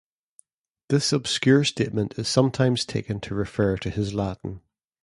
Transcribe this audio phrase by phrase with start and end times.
[0.89, 4.61] This obscure statement is sometimes taken to refer to his Latin.